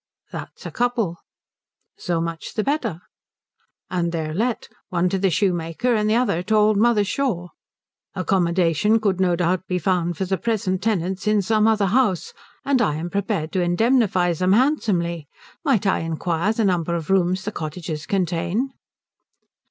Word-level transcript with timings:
"That's 0.31 0.65
a 0.65 0.71
couple." 0.71 1.17
"So 1.95 2.19
much 2.19 2.55
the 2.55 2.63
better." 2.63 3.01
"And 3.91 4.11
they're 4.11 4.33
let. 4.33 4.67
One 4.89 5.09
to 5.09 5.19
the 5.19 5.29
shoemaker, 5.29 5.93
and 5.93 6.09
the 6.09 6.15
other 6.15 6.41
to 6.41 6.55
old 6.55 6.75
mother 6.77 7.03
Shaw." 7.03 7.49
"Accommodation 8.15 8.99
could 8.99 9.19
no 9.19 9.35
doubt 9.35 9.67
be 9.67 9.77
found 9.77 10.17
for 10.17 10.25
the 10.25 10.39
present 10.39 10.81
tenants 10.81 11.27
in 11.27 11.43
some 11.43 11.67
other 11.67 11.85
house, 11.85 12.33
and 12.65 12.81
I 12.81 12.95
am 12.95 13.11
prepared 13.11 13.51
to 13.51 13.61
indemnify 13.61 14.33
them 14.33 14.53
handsomely. 14.53 15.27
Might 15.63 15.85
I 15.85 15.99
inquire 15.99 16.51
the 16.51 16.65
number 16.65 16.95
of 16.95 17.11
rooms 17.11 17.45
the 17.45 17.51
cottages 17.51 18.07
contain?" 18.07 18.71